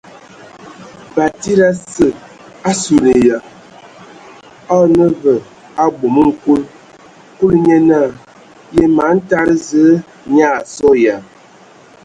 Batsidi 1.15 1.61
ase 1.71 2.07
a 2.69 2.71
suan 2.81 3.17
ya, 3.27 3.37
a 4.71 4.73
o 4.83 4.85
nə 4.95 5.05
vǝ 5.21 5.33
o 5.83 5.85
bomoŋ 5.97 6.27
nkul. 6.33 6.61
Kulu 7.37 7.55
nye 7.65 7.77
naa: 7.89 8.09
Yǝ 8.75 8.83
man 8.97 9.17
tada 9.29 9.55
Zǝə 9.67 9.91
nyaa 10.35 10.55
a 10.59 10.65
sɔ 10.73 10.89
ya?. 11.03 11.15